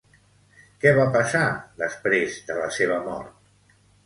Què 0.85 0.93
va 0.99 1.05
passar 1.17 1.41
després 1.83 2.39
de 2.49 2.57
la 2.63 2.71
seva 2.79 2.99
mort? 3.11 3.79